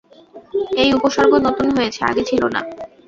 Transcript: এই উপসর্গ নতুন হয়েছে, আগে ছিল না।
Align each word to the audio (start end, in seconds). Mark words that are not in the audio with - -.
এই 0.77 0.89
উপসর্গ 0.97 1.33
নতুন 1.47 1.67
হয়েছে, 1.75 1.99
আগে 2.09 2.23
ছিল 2.29 2.41
না। 2.55 2.61